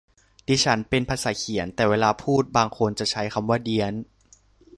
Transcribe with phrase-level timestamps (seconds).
[0.47, 3.93] ดิฉันเป็นภาษาเขียน แต่เวลาพูดบางคนจะใช้คำว่าเดี๊ยน